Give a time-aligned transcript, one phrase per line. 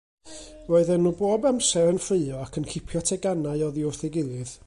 [0.69, 4.59] Roedden nhw bob amser yn ffraeo ac yn cipio teganau oddi wrth ei gilydd.